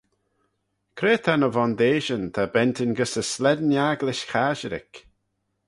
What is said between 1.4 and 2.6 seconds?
vondeishyn ta